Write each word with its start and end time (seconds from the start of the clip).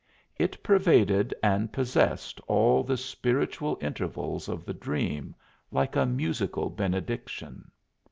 It 0.35 0.63
pervaded 0.63 1.31
and 1.43 1.71
possessed 1.71 2.41
all 2.47 2.81
the 2.81 2.97
spiritual 2.97 3.77
intervals 3.81 4.49
of 4.49 4.65
the 4.65 4.73
dream, 4.73 5.35
like 5.69 5.95
a 5.95 6.07
musical 6.07 6.71
benediction. 6.71 7.69